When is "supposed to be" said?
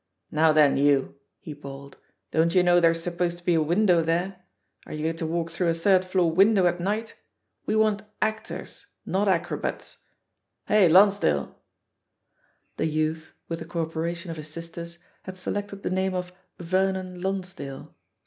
3.03-3.53